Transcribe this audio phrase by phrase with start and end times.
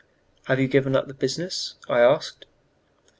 [0.45, 2.47] "Have you given up the business?" I asked.